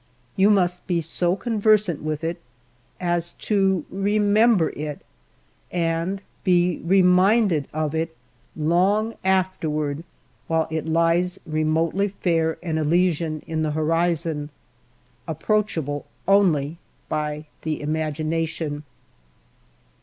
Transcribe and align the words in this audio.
You 0.35 0.49
must 0.49 0.87
be 0.87 0.99
so 0.99 1.35
conver 1.35 1.79
sant 1.79 2.01
with 2.01 2.23
it 2.23 2.41
as 2.99 3.33
to 3.33 3.85
remember 3.91 4.71
it, 4.71 5.01
and 5.71 6.23
be 6.43 6.81
reminded 6.83 7.67
of 7.71 7.93
it 7.93 8.15
long 8.55 9.13
afterward, 9.23 10.03
while 10.47 10.65
it 10.71 10.87
lies 10.87 11.39
remotely 11.45 12.07
fair 12.07 12.57
and 12.63 12.79
elysian 12.79 13.43
in 13.45 13.61
the 13.61 13.73
horizon, 13.77 14.49
approachable 15.27 16.07
only 16.27 16.79
by 17.07 17.45
the 17.61 17.79
imagination. 17.79 18.81